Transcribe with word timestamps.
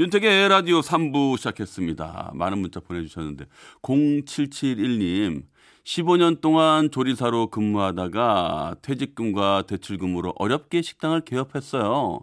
윤택의 0.00 0.48
라디오 0.48 0.80
3부 0.80 1.36
시작했습니다. 1.36 2.30
많은 2.32 2.56
문자 2.56 2.80
보내주셨는데 2.80 3.44
0771님 3.82 5.42
15년 5.84 6.40
동안 6.40 6.90
조리사로 6.90 7.48
근무하다가 7.48 8.76
퇴직금과 8.80 9.64
대출금으로 9.66 10.32
어렵게 10.38 10.80
식당을 10.80 11.20
개업했어요. 11.26 12.20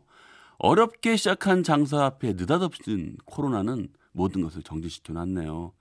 어렵게 0.57 1.17
시작한 1.17 1.61
장사 1.61 2.03
앞에 2.03 2.33
느닷없이 2.33 3.13
코로나는 3.25 3.89
모든 4.11 4.41
것을 4.41 4.63
정지시켜 4.63 5.13
놨네요. 5.13 5.71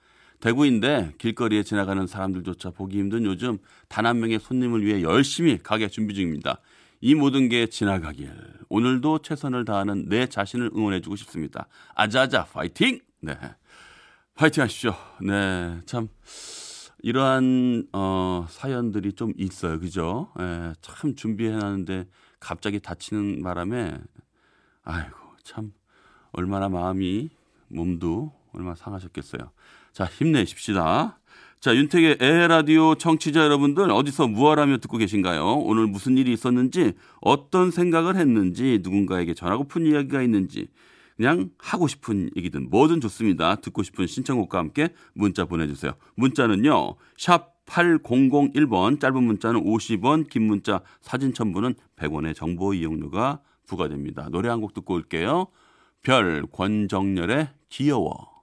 대구인데 0.41 1.15
길거리에 1.17 1.63
지나가는 1.63 2.07
사람들조차 2.07 2.73
보기 2.73 2.99
힘든 2.99 3.25
요즘 3.25 3.57
단 3.89 4.05
한 4.05 4.21
명의 4.21 4.39
손님을 4.39 4.85
위해 4.85 5.01
열심히 5.01 5.57
가게 5.57 5.89
준비 5.89 6.13
중입니다. 6.13 6.61
이 7.01 7.15
모든 7.15 7.49
게 7.49 7.69
지나가길 7.69 8.56
오늘도 8.69 9.21
최선을 9.21 9.65
다하는 9.65 10.09
내 10.09 10.27
자신을 10.27 10.71
응원해주고 10.75 11.17
싶습니다. 11.17 11.69
아자아자 11.95 12.47
파이팅! 12.47 13.01
네, 13.21 13.37
파이팅 14.35 14.63
하십시오. 14.63 14.95
네, 15.21 15.81
참 15.87 16.09
이러한 17.03 17.89
어, 17.93 18.47
사연들이 18.49 19.13
좀 19.13 19.33
있어요, 19.37 19.79
그죠? 19.79 20.33
예, 20.41 20.73
참 20.81 21.15
준비해놨는데 21.15 22.09
갑자기 22.41 22.81
다치는 22.81 23.43
바람에 23.43 23.99
아이고 24.83 25.17
참 25.43 25.73
얼마나 26.33 26.69
마음이 26.69 27.31
몸도 27.69 28.33
얼마나 28.53 28.75
상하셨겠어요. 28.75 29.51
자 29.93 30.05
힘내십시다. 30.05 31.19
자 31.61 31.75
윤택의 31.75 32.19
에라디오 32.21 32.95
청취자 32.95 33.41
여러분들 33.41 33.91
어디서 33.91 34.29
무엇하며 34.29 34.79
듣고 34.79 34.99
계신가요? 34.99 35.45
오늘 35.65 35.87
무슨 35.87 36.17
일이 36.17 36.33
있었는지 36.33 36.93
어떤 37.21 37.71
생각을 37.71 38.17
했는지 38.17 38.81
누군가에게 38.83 39.35
전하고픈 39.35 39.87
이야기가 39.87 40.23
있는지 40.23 40.69
그냥 41.17 41.51
하고 41.59 41.89
싶은 41.89 42.31
얘기든 42.37 42.69
뭐든 42.71 43.01
좋습니다. 43.01 43.57
듣고 43.57 43.83
싶은 43.83 44.07
신청곡과 44.07 44.59
함께 44.59 44.91
문자 45.15 45.47
보내주세요. 45.47 45.93
문자는요. 46.15 46.97
샵 47.17 47.57
8001번 47.67 49.01
짧은 49.01 49.23
문자는 49.25 49.65
50원 49.65 50.29
긴 50.29 50.43
문자 50.47 50.83
사진 51.01 51.33
첨부는 51.35 51.75
100원의 51.97 52.37
정보 52.37 52.75
이용료가 52.75 53.41
부과됩니다. 53.67 54.29
노래 54.31 54.51
한 54.51 54.61
곡 54.61 54.75
듣고 54.75 54.95
올게요. 54.95 55.49
별 56.03 56.47
권정열의 56.53 57.49
귀여워. 57.71 58.36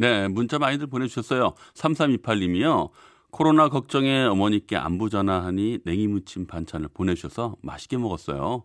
네, 0.00 0.28
문자 0.28 0.58
많이들 0.58 0.86
보내주셨어요. 0.86 1.52
3328님이요. 1.74 2.88
코로나 3.30 3.68
걱정에 3.68 4.22
어머니께 4.22 4.74
안부 4.74 5.10
전화하니 5.10 5.80
냉이 5.84 6.06
무침 6.06 6.46
반찬을 6.46 6.88
보내주셔서 6.94 7.56
맛있게 7.60 7.98
먹었어요. 7.98 8.64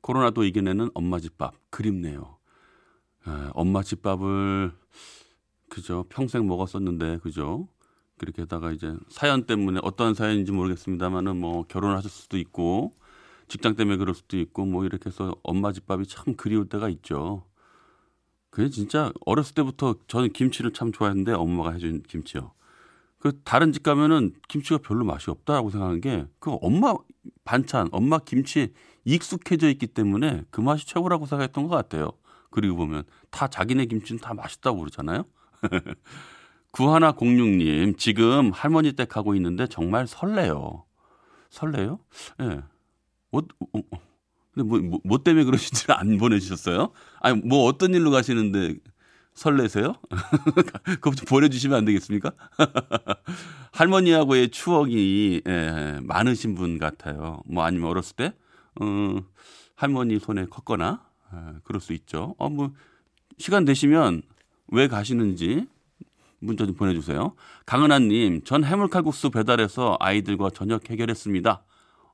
코로나도 0.00 0.42
이겨내는 0.42 0.90
엄마 0.92 1.20
집밥 1.20 1.54
그립네요. 1.70 2.38
에, 3.28 3.30
엄마 3.52 3.84
집밥을 3.84 4.72
그죠 5.70 6.06
평생 6.08 6.48
먹었었는데 6.48 7.18
그죠 7.18 7.68
그렇게다가 8.18 8.72
이제 8.72 8.96
사연 9.10 9.44
때문에 9.44 9.78
어떤 9.84 10.14
사연인지 10.14 10.50
모르겠습니다만은 10.50 11.36
뭐 11.36 11.62
결혼하실 11.68 12.10
수도 12.10 12.36
있고 12.36 12.96
직장 13.46 13.76
때문에 13.76 13.96
그럴 13.96 14.16
수도 14.16 14.36
있고 14.40 14.64
뭐 14.64 14.84
이렇게 14.84 15.06
해서 15.06 15.36
엄마 15.44 15.70
집밥이 15.70 16.06
참 16.06 16.34
그리울 16.34 16.68
때가 16.68 16.88
있죠. 16.88 17.44
그게 18.54 18.70
진짜 18.70 19.12
어렸을 19.26 19.56
때부터 19.56 19.96
저는 20.06 20.32
김치를 20.32 20.72
참 20.72 20.92
좋아했는데 20.92 21.32
엄마가 21.32 21.72
해준 21.72 22.04
김치요. 22.04 22.52
그 23.18 23.40
다른 23.42 23.72
집 23.72 23.82
가면은 23.82 24.32
김치가 24.48 24.78
별로 24.78 25.04
맛이 25.04 25.28
없다라고 25.28 25.70
생각하는 25.70 26.00
게 26.00 26.26
그 26.38 26.52
엄마 26.62 26.94
반찬, 27.44 27.88
엄마 27.90 28.20
김치에 28.20 28.68
익숙해져 29.04 29.68
있기 29.70 29.88
때문에 29.88 30.44
그 30.52 30.60
맛이 30.60 30.86
최고라고 30.86 31.26
생각했던 31.26 31.66
것 31.66 31.74
같아요. 31.74 32.12
그리고 32.50 32.76
보면 32.76 33.02
다 33.30 33.48
자기네 33.48 33.86
김치는 33.86 34.20
다 34.20 34.34
맛있다고 34.34 34.78
그러잖아요. 34.78 35.24
구하나 36.70 37.10
공육님 37.10 37.96
지금 37.96 38.52
할머니 38.52 38.92
댁 38.92 39.08
가고 39.08 39.34
있는데 39.34 39.66
정말 39.66 40.06
설레요. 40.06 40.84
설레요? 41.50 41.98
예. 42.40 42.44
네. 42.46 42.60
근데 44.54 44.68
뭐, 44.68 44.78
뭐, 44.78 45.00
뭐 45.04 45.22
때문에 45.22 45.44
그러신지 45.44 45.86
안 45.88 46.16
보내주셨어요? 46.16 46.90
아니, 47.20 47.40
뭐 47.40 47.64
어떤 47.64 47.92
일로 47.92 48.10
가시는데 48.10 48.76
설레세요? 49.34 49.94
그거 50.84 51.10
좀 51.10 51.26
보내주시면 51.26 51.76
안 51.76 51.84
되겠습니까? 51.84 52.32
할머니하고의 53.72 54.50
추억이 54.50 55.42
예, 55.46 55.98
많으신 56.02 56.54
분 56.54 56.78
같아요. 56.78 57.42
뭐 57.46 57.64
아니면 57.64 57.90
어렸을 57.90 58.14
때, 58.14 58.34
어, 58.80 59.16
할머니 59.74 60.20
손에 60.20 60.46
컸거나, 60.46 61.04
예, 61.34 61.38
그럴 61.64 61.80
수 61.80 61.92
있죠. 61.92 62.36
어, 62.38 62.48
뭐, 62.48 62.72
시간 63.36 63.64
되시면 63.64 64.22
왜 64.68 64.86
가시는지 64.86 65.66
문자 66.38 66.64
좀 66.66 66.76
보내주세요. 66.76 67.34
강은하님, 67.66 68.44
전 68.44 68.62
해물칼국수 68.62 69.30
배달해서 69.30 69.96
아이들과 69.98 70.50
저녁 70.50 70.88
해결했습니다. 70.88 71.64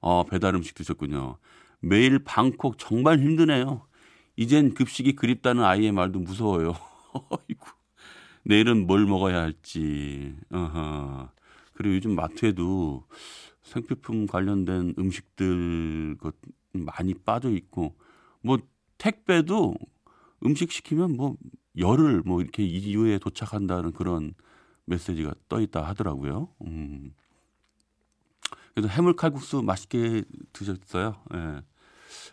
어, 0.00 0.24
배달 0.24 0.54
음식 0.54 0.74
드셨군요. 0.74 1.36
매일 1.80 2.18
방콕 2.18 2.78
정말 2.78 3.18
힘드네요. 3.18 3.86
이젠 4.36 4.74
급식이 4.74 5.16
그립다는 5.16 5.64
아이의 5.64 5.92
말도 5.92 6.20
무서워요. 6.20 6.74
어이구. 7.30 7.66
내일은 8.44 8.86
뭘 8.86 9.06
먹어야 9.06 9.40
할지. 9.40 10.34
어허. 10.50 11.30
그리고 11.74 11.96
요즘 11.96 12.14
마트에도 12.14 13.06
생필품 13.62 14.26
관련된 14.26 14.94
음식들 14.98 16.16
것 16.18 16.34
많이 16.72 17.14
빠져 17.14 17.50
있고 17.50 17.96
뭐 18.42 18.58
택배도 18.98 19.74
음식 20.44 20.72
시키면 20.72 21.16
뭐 21.16 21.36
열흘 21.76 22.22
뭐 22.24 22.40
이렇게 22.40 22.64
이후에 22.64 23.18
도착한다는 23.18 23.92
그런 23.92 24.34
메시지가 24.86 25.34
떠 25.48 25.60
있다 25.60 25.86
하더라고요. 25.86 26.48
음. 26.66 27.12
그래서 28.74 28.88
해물 28.88 29.14
칼국수 29.16 29.62
맛있게 29.62 30.24
드셨어요. 30.52 31.16
예. 31.34 31.62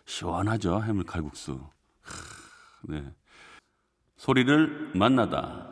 시원하죠 0.08 0.82
해물 0.82 1.04
칼국수. 1.04 1.60
네. 2.80 3.04
소리를 4.16 4.92
만나다. 4.94 5.66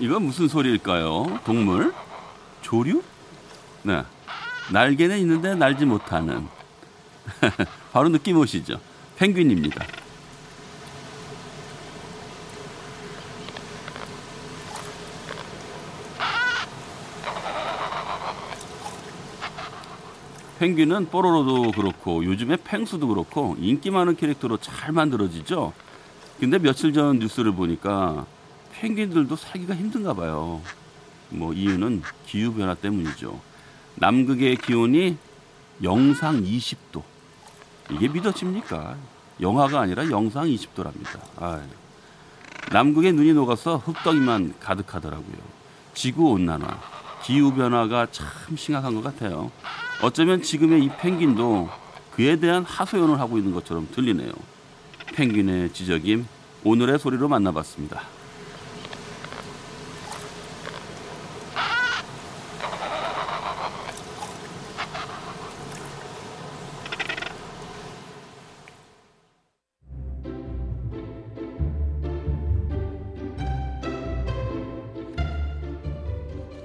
이건 0.00 0.22
무슨 0.24 0.48
소리일까요? 0.48 1.40
동물? 1.44 1.94
조류? 2.62 3.02
네. 3.84 4.02
날개는 4.72 5.18
있는데 5.18 5.54
날지 5.54 5.86
못하는. 5.86 6.48
바로 7.92 8.08
느낌 8.08 8.36
오시죠? 8.38 8.80
펭귄입니다. 9.16 9.86
펭귄은 20.58 21.08
뽀로로도 21.10 21.70
그렇고 21.72 22.24
요즘에 22.24 22.56
펭수도 22.56 23.06
그렇고 23.08 23.56
인기 23.60 23.90
많은 23.90 24.16
캐릭터로 24.16 24.56
잘 24.56 24.92
만들어지죠. 24.92 25.72
근데 26.40 26.58
며칠 26.58 26.92
전 26.92 27.18
뉴스를 27.20 27.52
보니까 27.52 28.26
펭귄들도 28.72 29.36
살기가 29.36 29.74
힘든가 29.74 30.14
봐요. 30.14 30.60
뭐 31.30 31.52
이유는 31.52 32.02
기후 32.26 32.54
변화 32.54 32.74
때문이죠. 32.74 33.40
남극의 33.96 34.56
기온이 34.56 35.16
영상 35.82 36.42
20도. 36.42 37.02
이게 37.90 38.08
믿어집니까? 38.08 38.96
영하가 39.40 39.80
아니라 39.80 40.10
영상 40.10 40.46
20도랍니다. 40.46 41.20
아유. 41.36 41.62
남극의 42.72 43.12
눈이 43.12 43.32
녹아서 43.32 43.76
흙덩이만 43.78 44.54
가득하더라고요. 44.60 45.36
지구 45.94 46.30
온난화. 46.30 46.80
기후 47.22 47.54
변화가 47.54 48.08
참 48.10 48.56
심각한 48.56 48.94
것 48.94 49.02
같아요. 49.02 49.50
어쩌면 50.00 50.42
지금의 50.42 50.84
이 50.84 50.90
펭귄도 51.00 51.68
그에 52.12 52.36
대한 52.36 52.64
하소연을 52.64 53.18
하고 53.18 53.36
있는 53.36 53.52
것처럼 53.52 53.88
들리네요. 53.92 54.30
펭귄의 55.14 55.72
지적임 55.72 56.26
오늘의 56.64 56.98
소리로 56.98 57.28
만나봤습니다. 57.28 58.02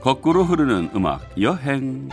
거꾸로 0.02 0.44
흐르는 0.44 0.92
음악 0.96 1.22
여행 1.42 2.10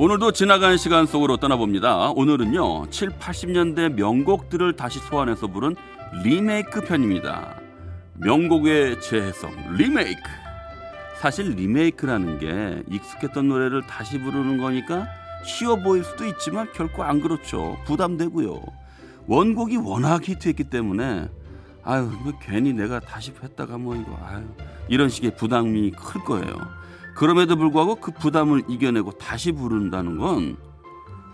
오늘도 0.00 0.30
지나간 0.30 0.76
시간 0.76 1.06
속으로 1.06 1.38
떠나봅니다. 1.38 2.10
오늘은요 2.10 2.88
7, 2.88 3.08
80년대 3.18 3.94
명곡들을 3.94 4.76
다시 4.76 5.00
소환해서 5.00 5.48
부른 5.48 5.74
리메이크 6.22 6.82
편입니다. 6.82 7.56
명곡의 8.14 9.00
재해석 9.00 9.50
리메이크 9.72 10.22
사실 11.20 11.50
리메이크라는 11.50 12.38
게 12.38 12.84
익숙했던 12.88 13.48
노래를 13.48 13.88
다시 13.88 14.20
부르는 14.20 14.58
거니까 14.58 15.08
쉬워 15.44 15.74
보일 15.74 16.04
수도 16.04 16.26
있지만 16.26 16.72
결코 16.72 17.02
안 17.02 17.20
그렇죠. 17.20 17.76
부담되고요. 17.84 18.62
원곡이 19.26 19.78
워낙 19.78 20.28
히트했기 20.28 20.62
때문에 20.70 21.28
아유 21.82 22.08
뭐 22.22 22.34
괜히 22.40 22.72
내가 22.72 23.00
다시 23.00 23.32
했다가 23.42 23.78
뭐 23.78 23.96
이거 23.96 24.16
아유 24.24 24.44
이런 24.88 25.08
식의 25.08 25.34
부담이 25.34 25.90
클 25.90 26.22
거예요. 26.22 26.77
그럼에도 27.18 27.56
불구하고 27.56 27.96
그 27.96 28.12
부담을 28.12 28.62
이겨내고 28.68 29.12
다시 29.12 29.52
부른다는 29.52 30.18
건 30.18 30.68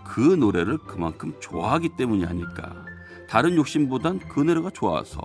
그 0.05 0.21
노래를 0.21 0.77
그만큼 0.77 1.33
좋아하기 1.41 1.89
때문이 1.97 2.25
아닐까. 2.25 2.85
다른 3.27 3.55
욕심보단 3.55 4.19
그 4.29 4.39
노래가 4.39 4.69
좋아서 4.69 5.19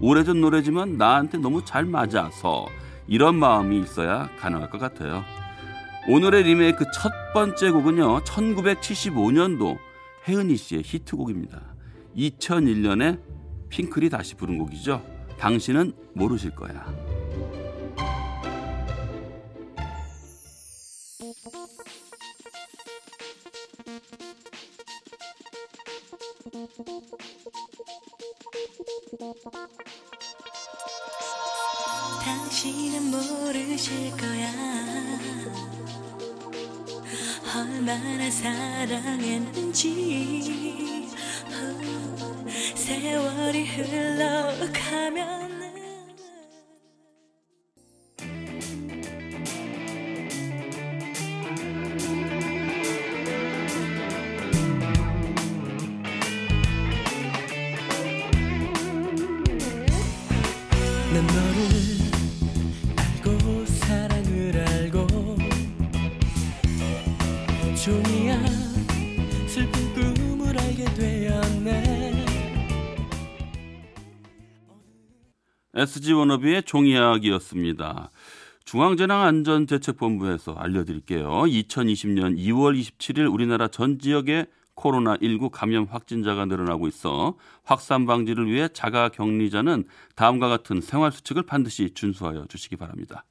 오래전 0.00 0.40
노래지만 0.40 0.98
나한테 0.98 1.38
너무 1.38 1.64
잘 1.64 1.84
맞아서 1.84 2.66
이런 3.06 3.36
마음이 3.36 3.80
있어야 3.80 4.28
가능할 4.38 4.68
것 4.70 4.78
같아요. 4.78 5.24
오늘의 6.08 6.42
리메이크 6.42 6.84
첫 6.92 7.12
번째 7.32 7.70
곡은요. 7.70 8.24
1975년도 8.24 9.78
혜은이 10.28 10.56
씨의 10.56 10.82
히트곡입니다. 10.84 11.60
2001년에 12.16 13.20
핑클이 13.70 14.10
다시 14.10 14.34
부른 14.34 14.58
곡이죠. 14.58 15.02
당신은 15.38 15.92
모르실 16.14 16.50
거야. 16.50 17.11
당신은 32.24 33.10
모르실 33.10 34.10
거야. 34.16 34.50
얼마나 37.54 38.30
사랑했는지. 38.30 39.82
후, 41.50 42.48
세월이 42.74 43.66
흘러가면 43.66 45.41
종이야 67.82 68.38
슬픈 69.48 69.92
꿈을 69.94 70.56
알게 70.56 70.84
되었네 70.94 72.24
SG 75.74 76.12
워너비의 76.12 76.62
종이학이었습니다. 76.62 78.10
중앙재난안전대책본부에서 78.64 80.52
알려드릴게요. 80.52 81.28
2020년 81.28 82.38
2월 82.38 82.78
27일 82.78 83.32
우리나라 83.32 83.66
전 83.66 83.98
지역에 83.98 84.46
코로나19 84.76 85.50
감염 85.50 85.84
확진자가 85.84 86.46
늘어나고 86.46 86.88
있어 86.88 87.36
확산 87.64 88.06
방지를 88.06 88.50
위해 88.50 88.68
자가 88.72 89.10
격리자는 89.10 89.84
다음과 90.16 90.48
같은 90.48 90.80
생활 90.80 91.12
수칙을 91.12 91.44
반드시 91.44 91.90
준수하여 91.94 92.46
주시기 92.48 92.76
바랍니다. 92.76 93.24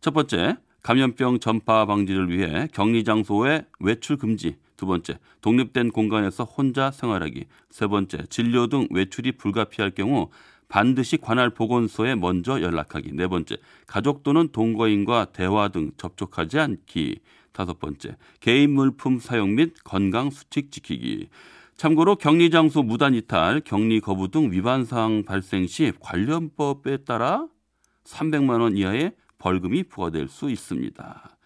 첫 0.00 0.12
번째, 0.12 0.56
감염병 0.82 1.40
전파 1.40 1.86
방지를 1.86 2.30
위해 2.30 2.68
격리 2.72 3.04
장소의 3.04 3.64
외출 3.80 4.16
금지. 4.18 4.56
두 4.76 4.86
번째, 4.86 5.18
독립된 5.40 5.92
공간에서 5.92 6.44
혼자 6.44 6.90
생활하기. 6.90 7.46
세 7.70 7.86
번째, 7.86 8.26
진료 8.28 8.66
등 8.66 8.86
외출이 8.90 9.32
불가피할 9.32 9.92
경우 9.92 10.28
반드시 10.68 11.16
관할 11.16 11.50
보건소에 11.50 12.16
먼저 12.16 12.60
연락하기. 12.60 13.12
네 13.12 13.28
번째, 13.28 13.56
가족 13.86 14.22
또는 14.24 14.48
동거인과 14.48 15.26
대화 15.26 15.68
등 15.68 15.92
접촉하지 15.96 16.58
않기. 16.58 17.20
다섯 17.54 17.78
번째, 17.78 18.16
개인 18.40 18.74
물품 18.74 19.18
사용 19.18 19.54
및 19.54 19.74
건강 19.84 20.28
수칙 20.28 20.70
지키기. 20.70 21.28
참고로 21.76 22.16
격리 22.16 22.50
장소 22.50 22.82
무단 22.82 23.14
이탈, 23.14 23.60
격리 23.60 24.00
거부 24.00 24.28
등 24.28 24.50
위반 24.50 24.84
사항 24.84 25.24
발생 25.24 25.66
시 25.66 25.92
관련법에 26.00 26.98
따라 26.98 27.46
300만 28.04 28.60
원 28.60 28.76
이하의 28.76 29.12
벌금이 29.38 29.84
부과될 29.84 30.28
수 30.28 30.50
있습니다. 30.50 31.36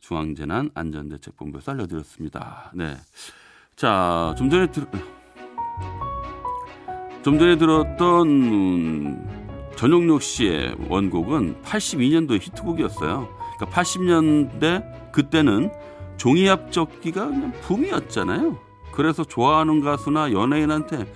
중앙재난 0.00 0.70
안전대책본부에서 0.74 1.72
알려드렸습니다. 1.72 2.70
네. 2.74 2.96
자, 3.74 4.34
좀 4.38 4.48
전에 4.48 4.70
들, 4.70 4.86
좀 7.24 7.38
전에 7.40 7.56
들었던 7.56 8.28
음, 8.28 9.72
전용록 9.76 10.22
씨의 10.22 10.76
원곡은 10.88 11.62
82년도의 11.62 12.40
히트곡이었어요. 12.40 13.35
그러니까 13.56 13.82
80년대 13.82 15.12
그때는 15.12 15.70
종이압 16.16 16.72
접기가 16.72 17.26
그냥 17.26 17.52
붐이었잖아요. 17.62 18.58
그래서 18.92 19.24
좋아하는 19.24 19.80
가수나 19.80 20.32
연예인한테 20.32 21.06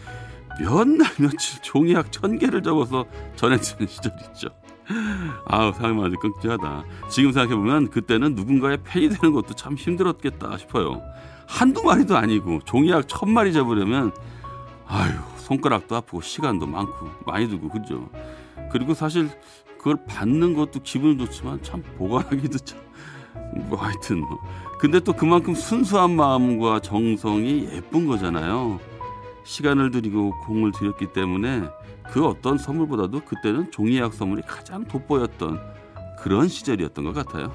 몇 0.60 0.86
날 0.86 1.08
며칠 1.18 1.62
종이약 1.62 2.12
천 2.12 2.38
개를 2.38 2.62
접어서 2.62 3.06
전해주는 3.36 3.86
시절 3.86 4.12
있죠. 4.28 4.48
아우 5.46 5.72
생각만 5.72 6.06
해도 6.06 6.18
끔찍하다. 6.18 6.84
지금 7.08 7.32
생각해보면 7.32 7.90
그때는 7.90 8.34
누군가의 8.34 8.78
팬이 8.84 9.08
되는 9.08 9.32
것도 9.32 9.54
참 9.54 9.74
힘들었겠다 9.74 10.58
싶어요. 10.58 11.00
한두 11.46 11.82
마리도 11.82 12.16
아니고 12.16 12.60
종이약 12.64 13.08
천 13.08 13.30
마리 13.30 13.52
잡으려면 13.52 14.12
아유 14.86 15.12
손가락도 15.36 15.96
아프고 15.96 16.20
시간도 16.20 16.66
많고 16.66 17.08
많이 17.24 17.48
들고 17.48 17.68
그죠. 17.70 18.08
그리고 18.70 18.92
사실 18.94 19.30
그걸 19.80 19.96
받는 20.06 20.54
것도 20.54 20.80
기분 20.82 21.18
좋지만 21.18 21.62
참 21.62 21.82
보관하기도 21.96 22.58
참 22.58 22.80
뭐 23.68 23.78
하여튼 23.78 24.20
뭐. 24.20 24.38
근데 24.78 25.00
또 25.00 25.12
그만큼 25.12 25.54
순수한 25.54 26.16
마음과 26.16 26.80
정성이 26.80 27.68
예쁜 27.72 28.06
거잖아요. 28.06 28.80
시간을 29.44 29.90
들이고 29.90 30.38
공을 30.42 30.72
들였기 30.72 31.12
때문에 31.12 31.64
그 32.10 32.26
어떤 32.26 32.58
선물보다도 32.58 33.20
그때는 33.20 33.70
종이약 33.70 34.14
선물이 34.14 34.42
가장 34.46 34.84
돋보였던 34.84 35.60
그런 36.18 36.48
시절이었던 36.48 37.04
것 37.04 37.12
같아요. 37.12 37.52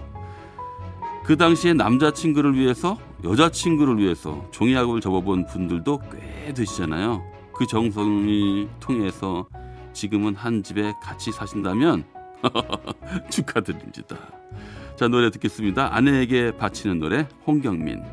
그 1.24 1.36
당시에 1.38 1.74
남자친구를 1.74 2.55
위해서 2.55 3.00
여자친구를 3.24 3.98
위해서 3.98 4.46
종이약을 4.51 5.01
접어본 5.01 5.48
분들도 5.48 6.01
꽤 6.12 6.53
되시잖아요. 6.53 7.24
그 7.53 7.65
정성이 7.65 8.67
통해서 8.79 9.48
지금은 9.94 10.36
한 10.36 10.62
집에 10.62 10.94
같이 11.01 11.32
사신다면 11.32 12.03
축하드립니다. 13.29 14.17
자 14.95 15.07
노래 15.07 15.29
듣겠습니다. 15.29 15.93
아내에게 15.95 16.51
바치는 16.57 16.99
노래 16.99 17.27
홍경민. 17.45 18.03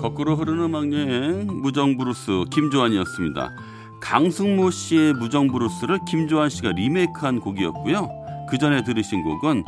거꾸로 0.00 0.36
흐르는 0.36 0.64
음악 0.64 0.92
여행 0.92 1.46
무정 1.46 1.96
브루스 1.96 2.44
김조한이었습니다. 2.50 3.50
강승모 4.00 4.70
씨의 4.70 5.14
무정 5.14 5.48
브루스를 5.48 5.98
김조한 6.06 6.48
씨가 6.48 6.72
리메이크한 6.72 7.40
곡이었고요. 7.40 8.08
그 8.48 8.58
전에 8.58 8.84
들으신 8.84 9.24
곡은 9.24 9.64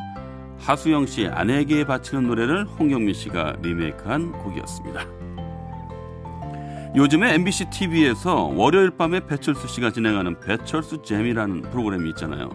하수영 0.58 1.06
씨의 1.06 1.28
아내에게 1.28 1.84
바치는 1.84 2.28
노래를 2.28 2.64
홍경민 2.66 3.12
씨가 3.12 3.56
리메이크한 3.60 4.32
곡이었습니다. 4.32 5.00
요즘에 6.94 7.34
MBC 7.34 7.70
TV에서 7.70 8.52
월요일 8.54 8.90
밤에 8.90 9.26
배철수 9.26 9.66
씨가 9.66 9.90
진행하는 9.90 10.38
배철수 10.40 11.02
잼이라는 11.02 11.62
프로그램이 11.62 12.08
있잖아요. 12.10 12.50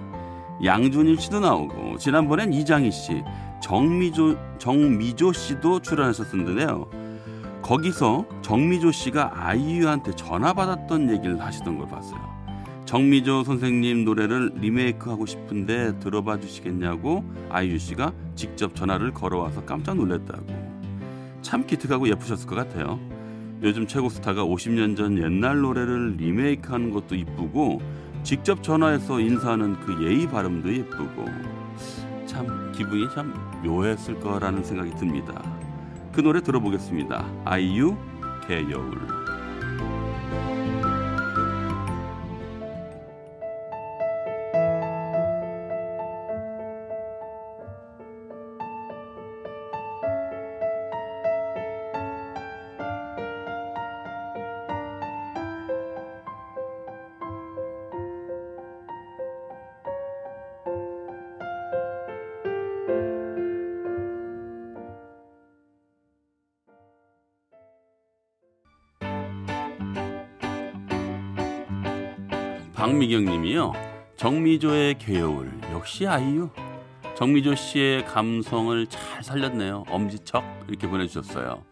양준일 0.63 1.19
씨도 1.19 1.41
나오고 1.41 1.97
지난번엔 1.97 2.53
이장희 2.53 2.91
씨, 2.91 3.21
정미조 3.61 4.37
정미조 4.59 5.33
씨도 5.33 5.81
출연하셨었는데요. 5.81 7.04
거기서 7.65 8.27
정미조 8.43 8.91
씨가 8.91 9.31
아이유한테 9.33 10.11
전화 10.15 10.53
받았던 10.53 11.09
얘기를 11.09 11.41
하시던 11.41 11.79
걸 11.79 11.87
봤어요. 11.87 12.21
정미조 12.85 13.43
선생님 13.43 14.05
노래를 14.05 14.51
리메이크하고 14.57 15.25
싶은데 15.25 15.97
들어봐 15.97 16.39
주시겠냐고 16.41 17.25
아이유 17.49 17.79
씨가 17.79 18.13
직접 18.35 18.75
전화를 18.75 19.15
걸어와서 19.15 19.65
깜짝 19.65 19.97
놀랐다고. 19.97 20.45
참 21.41 21.65
기특하고 21.65 22.07
예쁘셨을 22.07 22.47
것 22.47 22.53
같아요. 22.53 22.99
요즘 23.63 23.87
최고 23.87 24.09
스타가 24.09 24.45
50년 24.45 24.95
전 24.95 25.17
옛날 25.17 25.61
노래를 25.61 26.17
리메이크하는 26.17 26.91
것도 26.91 27.15
이쁘고 27.15 27.81
직접 28.21 28.61
전화해서 28.61 29.19
인사하는 29.19 29.79
그 29.79 30.05
예의 30.05 30.27
발음도 30.27 30.71
예쁘고 30.71 31.25
참 32.27 32.71
기분이 32.73 33.07
참 33.15 33.33
묘했을 33.63 34.19
거라는 34.19 34.63
생각이 34.63 34.91
듭니다. 34.91 35.54
그 36.15 36.21
노래 36.21 36.41
들어보겠습니다. 36.41 37.25
아이유 37.43 37.97
개여울. 38.47 38.97
박미경 72.75 73.23
님이요. 73.23 73.71
정미조의 74.17 74.97
개여울 74.99 75.49
역시 75.71 76.05
아이유. 76.05 76.49
정미조 77.15 77.55
씨의 77.55 78.05
감성을 78.05 78.85
잘 78.87 79.23
살렸네요. 79.23 79.85
엄지척 79.89 80.43
이렇게 80.67 80.85
보내주셨어요. 80.87 81.63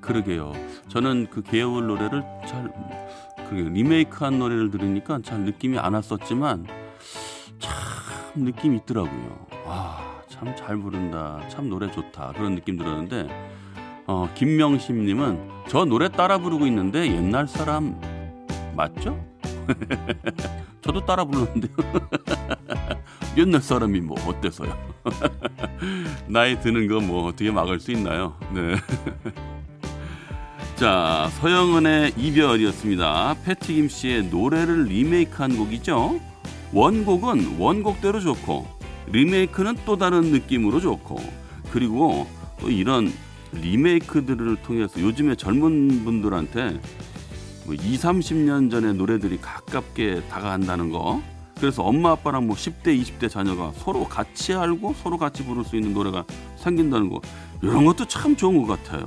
그러게요. 0.00 0.52
저는 0.88 1.28
그 1.30 1.42
개여울 1.42 1.86
노래를 1.86 2.24
잘 2.44 2.72
그러게 3.48 3.70
리메이크한 3.70 4.40
노래를 4.40 4.72
들으니까 4.72 5.20
잘 5.22 5.40
느낌이 5.42 5.78
안 5.78 5.94
왔었지만 5.94 6.66
참 7.60 8.44
느낌 8.44 8.74
있더라고요. 8.74 9.46
와, 9.64 10.00
참잘 10.28 10.76
부른다. 10.78 11.40
참 11.48 11.68
노래 11.68 11.88
좋다. 11.88 12.32
그런 12.32 12.56
느낌 12.56 12.76
들었는데 12.76 13.28
어, 14.08 14.28
김명심님은 14.34 15.50
저 15.68 15.84
노래 15.84 16.08
따라 16.08 16.38
부르고 16.38 16.66
있는데 16.66 17.06
옛날 17.06 17.46
사람 17.46 18.00
맞죠? 18.74 19.27
저도 20.82 21.04
따라 21.04 21.24
불렀는데요. 21.24 21.72
옛날 23.36 23.60
사람이 23.62 24.00
뭐 24.00 24.16
어때서요? 24.26 24.76
나이 26.28 26.58
드는 26.60 26.88
거 26.88 26.98
뭐 27.00 27.26
어떻게 27.28 27.50
막을 27.50 27.78
수 27.80 27.92
있나요? 27.92 28.34
네. 28.52 28.74
자, 30.76 31.28
서영은의 31.40 32.14
이별이었습니다. 32.16 33.36
패티김 33.44 33.88
씨의 33.88 34.24
노래를 34.26 34.84
리메이크한 34.84 35.56
곡이죠. 35.56 36.20
원곡은 36.72 37.56
원곡대로 37.58 38.20
좋고 38.20 38.66
리메이크는 39.08 39.78
또 39.86 39.96
다른 39.96 40.32
느낌으로 40.32 40.80
좋고 40.80 41.16
그리고 41.72 42.26
또 42.60 42.70
이런 42.70 43.12
리메이크들을 43.52 44.56
통해서 44.62 45.00
요즘에 45.00 45.34
젊은 45.34 46.04
분들한테 46.04 46.78
뭐 47.68 47.74
2, 47.74 47.78
30년 47.98 48.70
전의 48.70 48.94
노래들이 48.94 49.42
가깝게 49.42 50.22
다가간다는 50.30 50.90
거. 50.90 51.20
그래서 51.60 51.82
엄마 51.82 52.12
아빠랑 52.12 52.46
뭐 52.46 52.56
10대, 52.56 52.98
20대 52.98 53.28
자녀가 53.28 53.72
서로 53.76 54.04
같이 54.04 54.54
알고 54.54 54.94
서로 54.94 55.18
같이 55.18 55.44
부를 55.44 55.64
수 55.64 55.76
있는 55.76 55.92
노래가 55.92 56.24
생긴다는 56.56 57.10
거. 57.10 57.20
이런 57.60 57.84
것도 57.84 58.06
참 58.06 58.36
좋은 58.36 58.66
것 58.66 58.82
같아요. 58.82 59.04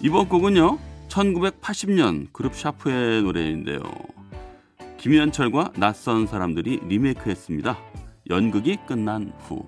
이번 0.00 0.30
곡은요. 0.30 0.78
1980년 1.08 2.32
그룹 2.32 2.54
샤프의 2.54 3.22
노래인데요. 3.22 3.80
김현철과 4.96 5.72
낯선 5.76 6.26
사람들이 6.26 6.80
리메이크했습니다. 6.88 7.76
연극이 8.30 8.78
끝난 8.86 9.34
후. 9.40 9.62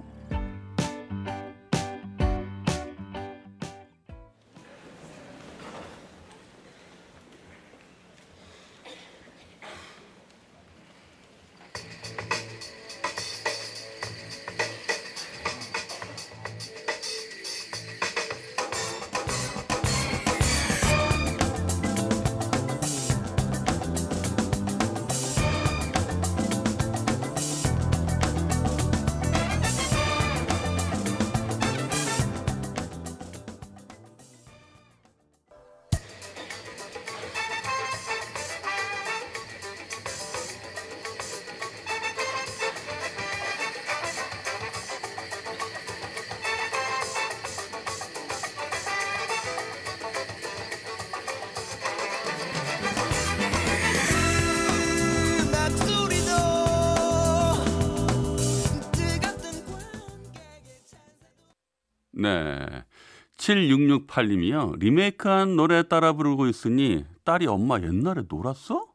7668님이요. 63.41 64.79
리메이크한 64.79 65.57
노래 65.57 65.83
따라 65.83 66.13
부르고 66.13 66.47
있으니 66.47 67.05
딸이 67.25 67.47
엄마 67.47 67.81
옛날에 67.81 68.23
놀았어? 68.29 68.87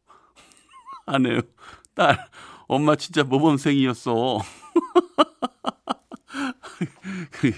아네요. 1.07 1.41
딸, 1.95 2.17
엄마 2.67 2.95
진짜 2.95 3.23
모범생이었어. 3.23 4.39
그 7.31 7.51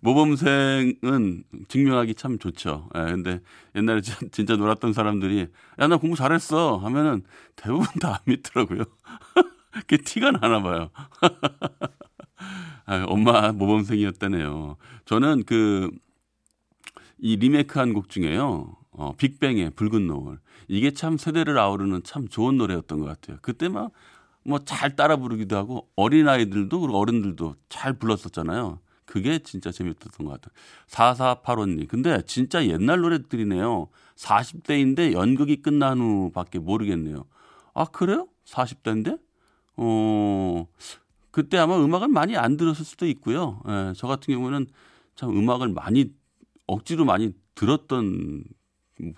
모범생은 0.00 1.44
증명하기 1.68 2.14
참 2.14 2.38
좋죠. 2.38 2.88
예, 2.96 3.00
근데 3.00 3.40
옛날에 3.74 4.00
진- 4.00 4.30
진짜 4.30 4.56
놀았던 4.56 4.92
사람들이 4.92 5.46
야, 5.78 5.86
나 5.86 5.96
공부 5.98 6.16
잘했어 6.16 6.78
하면은 6.78 7.22
대부분 7.56 7.86
다 8.00 8.12
안 8.14 8.18
믿더라고요. 8.24 8.84
그게 9.72 9.98
티가 9.98 10.30
나나 10.32 10.62
봐요. 10.62 10.90
아, 12.86 13.04
엄마 13.08 13.52
모범생이었다네요. 13.52 14.76
저는 15.04 15.44
그 15.44 15.90
이 17.20 17.36
리메이크한 17.36 17.92
곡 17.92 18.08
중에요. 18.08 18.76
어, 18.92 19.14
빅뱅의 19.16 19.70
붉은 19.70 20.06
노을. 20.06 20.38
이게 20.68 20.90
참 20.92 21.16
세대를 21.16 21.58
아우르는 21.58 22.02
참 22.04 22.28
좋은 22.28 22.56
노래였던 22.56 23.00
것 23.00 23.06
같아요. 23.06 23.38
그때 23.42 23.68
막 23.68 23.90
뭐 24.44 24.58
잘 24.64 24.96
따라 24.96 25.16
부르기도 25.16 25.56
하고 25.56 25.88
어린 25.96 26.28
아이들도 26.28 26.80
그리고 26.80 26.98
어른들도 26.98 27.56
잘 27.68 27.92
불렀었잖아요. 27.94 28.78
그게 29.04 29.40
진짜 29.40 29.70
재밌었던 29.72 30.26
것 30.26 30.40
같아요. 30.40 30.54
4485님. 30.88 31.88
근데 31.88 32.22
진짜 32.26 32.64
옛날 32.66 33.00
노래들이네요. 33.00 33.88
40대인데 34.16 35.12
연극이 35.12 35.56
끝난 35.62 35.98
후밖에 35.98 36.58
모르겠네요. 36.58 37.24
아, 37.74 37.84
그래요? 37.86 38.28
40대인데? 38.46 39.18
어, 39.76 40.66
그때 41.30 41.58
아마 41.58 41.76
음악을 41.82 42.08
많이 42.08 42.36
안 42.36 42.56
들었을 42.56 42.84
수도 42.84 43.06
있고요. 43.06 43.60
예, 43.68 43.92
저 43.96 44.06
같은 44.06 44.32
경우는 44.34 44.66
참 45.16 45.30
음악을 45.36 45.68
많이 45.68 46.12
억지로 46.72 47.04
많이 47.04 47.32
들었던 47.54 48.44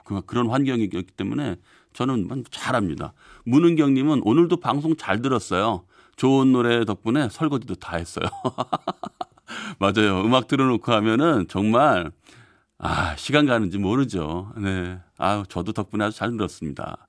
그- 0.05 0.23
그런 0.23 0.49
환경이었기 0.49 1.03
때문에 1.17 1.57
저는 1.93 2.27
뭐 2.29 2.43
잘합니다. 2.51 3.13
문은경님은 3.45 4.23
오늘도 4.25 4.57
방송 4.59 4.97
잘 4.97 5.21
들었어요. 5.23 5.85
좋은 6.17 6.53
노래 6.53 6.85
덕분에 6.85 7.29
설거지도 7.29 7.75
다 7.77 7.97
했어요. 7.97 8.27
맞아요. 9.79 10.23
음악 10.25 10.47
틀어놓고 10.47 10.93
하면은 10.93 11.47
정말 11.49 12.11
아 12.79 13.15
시간 13.17 13.47
가는지 13.47 13.79
모르죠. 13.79 14.53
네. 14.57 14.99
아 15.19 15.45
저도 15.49 15.73
덕분에 15.73 16.05
아주 16.05 16.17
잘 16.17 16.31
들었습니다. 16.33 17.07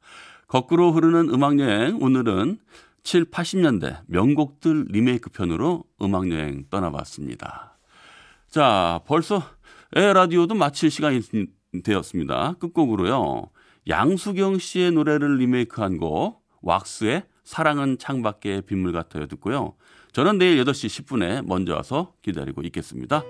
거꾸로 0.48 0.92
흐르는 0.92 1.30
음악 1.34 1.60
여행 1.60 1.98
오늘은 2.02 2.60
7, 3.04 3.26
80년대 3.32 4.00
명곡들 4.08 4.86
리메이크 4.90 5.30
편으로 5.32 5.84
음악 6.02 6.30
여행 6.32 6.66
떠나봤습니다. 6.70 7.78
자, 8.50 9.02
벌써 9.08 9.44
에 9.96 10.14
라디오도 10.14 10.56
마칠 10.56 10.90
시간이 10.90 11.22
되었습니다. 11.84 12.56
끝곡으로요. 12.60 13.50
양수경 13.88 14.58
씨의 14.58 14.92
노래를 14.92 15.38
리메이크한 15.38 15.98
곡 15.98 16.42
왁스의 16.62 17.24
사랑은 17.44 17.98
창밖의 18.00 18.64
빗물 18.64 18.92
같아요 18.92 19.28
듣고요. 19.28 19.76
저는 20.14 20.38
내일 20.38 20.64
8시 20.64 21.06
10분에 21.06 21.46
먼저 21.46 21.76
와서 21.76 22.14
기다리고 22.24 22.62
있겠습니다. 22.64 23.24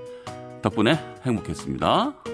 덕분에 0.61 0.97
행복했습니다. 1.25 2.32